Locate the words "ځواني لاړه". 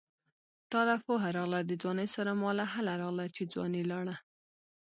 3.51-4.15